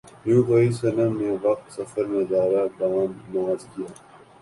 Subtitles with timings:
[0.27, 3.89] یوں کوئے صنم میں وقت سفر نظارۂ بام ناز کیا